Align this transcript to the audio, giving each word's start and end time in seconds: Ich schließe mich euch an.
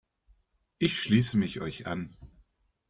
Ich 0.79 0.99
schließe 0.99 1.37
mich 1.37 1.61
euch 1.61 1.85
an. 1.85 2.17